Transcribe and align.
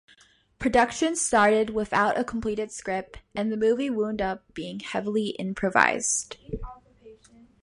Production 0.57 1.15
started 1.15 1.69
without 1.69 2.17
a 2.17 2.23
completed 2.23 2.71
script 2.71 3.19
and 3.35 3.51
the 3.51 3.55
movie 3.55 3.87
wound 3.91 4.19
up 4.19 4.51
being 4.55 4.79
heavily 4.79 5.35
improvised. 5.37 6.37